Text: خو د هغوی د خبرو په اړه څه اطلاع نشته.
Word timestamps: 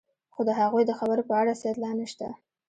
خو 0.33 0.41
د 0.49 0.51
هغوی 0.59 0.83
د 0.85 0.91
خبرو 0.99 1.27
په 1.29 1.33
اړه 1.41 1.53
څه 1.59 1.65
اطلاع 1.71 1.93
نشته. 2.01 2.27